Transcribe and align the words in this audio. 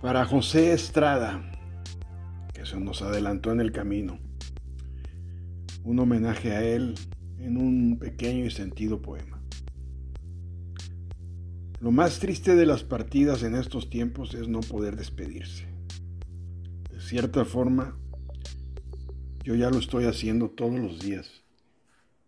Para 0.00 0.24
José 0.24 0.72
Estrada, 0.72 1.42
que 2.54 2.64
se 2.64 2.78
nos 2.78 3.02
adelantó 3.02 3.50
en 3.50 3.60
el 3.60 3.72
camino, 3.72 4.20
un 5.82 5.98
homenaje 5.98 6.52
a 6.52 6.62
él 6.62 6.94
en 7.40 7.56
un 7.56 7.98
pequeño 7.98 8.44
y 8.44 8.50
sentido 8.52 9.02
poema. 9.02 9.42
Lo 11.80 11.90
más 11.90 12.20
triste 12.20 12.54
de 12.54 12.64
las 12.64 12.84
partidas 12.84 13.42
en 13.42 13.56
estos 13.56 13.90
tiempos 13.90 14.34
es 14.34 14.46
no 14.46 14.60
poder 14.60 14.94
despedirse. 14.94 15.66
De 16.92 17.00
cierta 17.00 17.44
forma, 17.44 17.98
yo 19.42 19.56
ya 19.56 19.68
lo 19.68 19.78
estoy 19.78 20.04
haciendo 20.04 20.48
todos 20.48 20.78
los 20.78 21.00
días. 21.00 21.42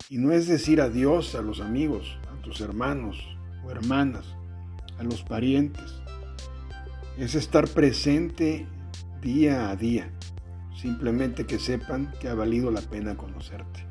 Y 0.08 0.18
no 0.18 0.32
es 0.32 0.48
decir 0.48 0.80
adiós 0.80 1.36
a 1.36 1.42
los 1.42 1.60
amigos, 1.60 2.18
a 2.32 2.42
tus 2.42 2.60
hermanos 2.60 3.16
o 3.64 3.70
hermanas, 3.70 4.26
a 4.98 5.04
los 5.04 5.22
parientes. 5.22 6.00
Es 7.20 7.34
estar 7.34 7.68
presente 7.68 8.66
día 9.20 9.68
a 9.68 9.76
día. 9.76 10.10
Simplemente 10.74 11.44
que 11.44 11.58
sepan 11.58 12.10
que 12.18 12.30
ha 12.30 12.34
valido 12.34 12.70
la 12.70 12.80
pena 12.80 13.14
conocerte. 13.14 13.84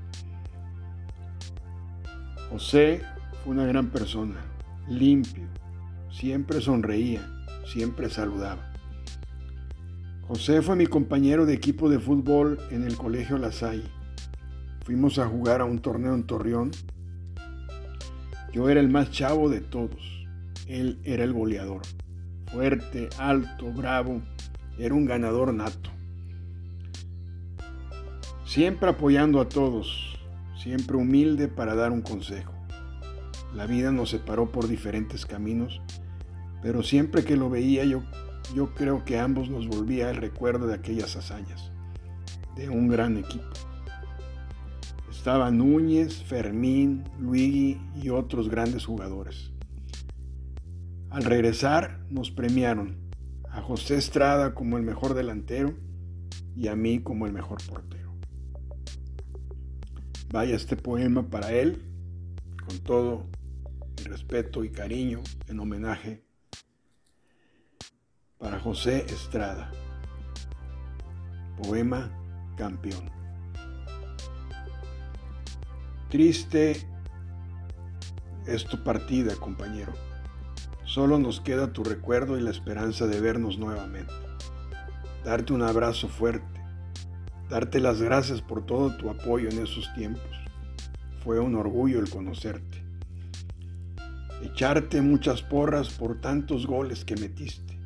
José 2.49 3.03
fue 3.43 3.53
una 3.53 3.67
gran 3.67 3.91
persona, 3.91 4.43
limpio, 4.87 5.43
siempre 6.09 6.59
sonreía, 6.59 7.21
siempre 7.71 8.09
saludaba. 8.09 8.73
José 10.27 10.63
fue 10.63 10.75
mi 10.75 10.87
compañero 10.87 11.45
de 11.45 11.53
equipo 11.53 11.87
de 11.87 11.99
fútbol 11.99 12.57
en 12.71 12.83
el 12.83 12.97
Colegio 12.97 13.37
La 13.37 13.51
Salle. 13.51 13.91
Fuimos 14.85 15.19
a 15.19 15.27
jugar 15.27 15.61
a 15.61 15.65
un 15.65 15.77
torneo 15.77 16.15
en 16.15 16.23
Torreón. 16.23 16.71
Yo 18.51 18.69
era 18.69 18.79
el 18.79 18.89
más 18.89 19.11
chavo 19.11 19.49
de 19.49 19.61
todos. 19.61 20.25
Él 20.65 20.99
era 21.03 21.23
el 21.23 21.33
goleador. 21.33 21.83
Fuerte, 22.51 23.09
alto, 23.17 23.71
bravo. 23.71 24.21
Era 24.77 24.95
un 24.95 25.05
ganador 25.05 25.53
nato. 25.53 25.91
Siempre 28.45 28.89
apoyando 28.89 29.39
a 29.39 29.47
todos, 29.47 30.17
siempre 30.55 30.97
humilde 30.97 31.47
para 31.47 31.75
dar 31.75 31.91
un 31.91 32.01
consejo. 32.01 32.53
La 33.53 33.67
vida 33.67 33.91
nos 33.91 34.09
separó 34.09 34.51
por 34.51 34.67
diferentes 34.67 35.25
caminos, 35.25 35.81
pero 36.61 36.81
siempre 36.81 37.23
que 37.23 37.35
lo 37.35 37.49
veía 37.49 37.85
yo, 37.85 38.01
yo 38.55 38.73
creo 38.73 39.05
que 39.05 39.19
ambos 39.19 39.49
nos 39.49 39.67
volvía 39.67 40.09
el 40.09 40.17
recuerdo 40.17 40.65
de 40.65 40.73
aquellas 40.73 41.15
hazañas, 41.15 41.71
de 42.55 42.69
un 42.69 42.87
gran 42.87 43.17
equipo. 43.17 43.45
Estaban 45.11 45.59
Núñez, 45.59 46.23
Fermín, 46.23 47.03
Luigi 47.19 47.79
y 48.01 48.09
otros 48.09 48.49
grandes 48.49 48.85
jugadores. 48.85 49.51
Al 51.09 51.23
regresar 51.23 52.05
nos 52.09 52.29
premiaron 52.29 53.09
a 53.49 53.61
José 53.61 53.95
Estrada 53.95 54.53
como 54.53 54.77
el 54.77 54.83
mejor 54.83 55.15
delantero 55.15 55.75
y 56.55 56.67
a 56.67 56.75
mí 56.75 56.99
como 56.99 57.25
el 57.25 57.33
mejor 57.33 57.57
portero. 57.67 58.13
Vaya 60.31 60.55
este 60.55 60.75
poema 60.75 61.27
para 61.27 61.51
él, 61.51 61.81
con 62.63 62.77
todo 62.79 63.25
mi 63.97 64.03
respeto 64.03 64.63
y 64.63 64.69
cariño, 64.69 65.21
en 65.47 65.59
homenaje 65.59 66.23
para 68.37 68.59
José 68.59 69.05
Estrada. 69.07 69.71
Poema 71.57 72.11
Campeón. 72.55 73.09
Triste 76.09 76.87
es 78.45 78.63
tu 78.65 78.83
partida, 78.83 79.35
compañero. 79.35 80.08
Solo 80.89 81.19
nos 81.19 81.39
queda 81.39 81.73
tu 81.73 81.83
recuerdo 81.83 82.37
y 82.37 82.41
la 82.41 82.51
esperanza 82.51 83.07
de 83.07 83.21
vernos 83.21 83.57
nuevamente. 83.57 84.13
Darte 85.23 85.53
un 85.53 85.61
abrazo 85.61 86.07
fuerte 86.07 86.59
darte 87.49 87.79
las 87.79 88.01
gracias 88.01 88.41
por 88.41 88.65
todo 88.65 88.95
tu 88.95 89.09
apoyo 89.09 89.49
en 89.49 89.59
esos 89.59 89.91
tiempos. 89.95 90.23
Fue 91.23 91.39
un 91.39 91.55
orgullo 91.55 91.99
el 91.99 92.09
conocerte. 92.09 92.83
Echarte 94.43 95.01
muchas 95.01 95.41
porras 95.41 95.89
por 95.89 96.21
tantos 96.21 96.65
goles 96.65 97.03
que 97.03 97.15
metiste. 97.15 97.77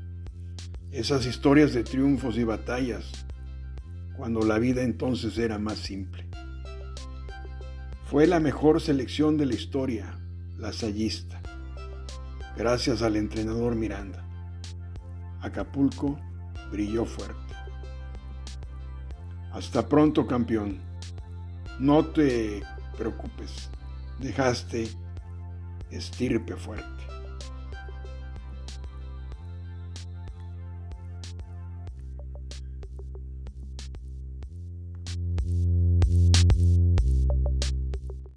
Esas 0.92 1.26
historias 1.26 1.74
de 1.74 1.84
triunfos 1.84 2.38
y 2.38 2.44
batallas, 2.44 3.26
cuando 4.18 4.42
la 4.42 4.60
vida 4.60 4.84
entonces 4.84 5.38
era 5.40 5.58
más 5.58 5.80
simple. 5.80 6.28
Fue 8.06 8.28
la 8.28 8.40
mejor 8.40 8.80
selección 8.80 9.38
de 9.38 9.48
la 9.48 9.56
historia, 9.56 10.20
la 10.60 10.72
sayista, 10.72 11.42
gracias 12.56 13.02
al 13.02 13.16
entrenador 13.16 13.76
Miranda. 13.76 14.24
Acapulco 15.42 16.18
brilló 16.72 17.06
fuerte. 17.06 17.54
Hasta 19.52 19.88
pronto, 19.88 20.26
campeón. 20.26 20.80
No 21.80 22.06
te 22.06 22.64
preocupes. 22.98 23.70
Dejaste 24.20 24.88
estirpe 25.92 26.56
fuerte. 26.56 26.94